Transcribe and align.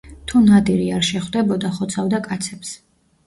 თუ 0.29 0.39
ნადირი 0.45 0.87
არ 0.99 1.05
შეხვდებოდა, 1.09 1.71
ხოცავდა 1.77 2.21
კაცებს. 2.29 2.73